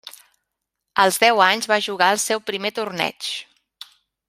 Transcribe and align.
Els 1.03 1.19
deu 1.23 1.41
anys 1.49 1.69
va 1.73 1.79
jugar 1.89 2.09
el 2.15 2.23
seu 2.25 2.43
primer 2.49 2.73
torneig. 2.81 3.31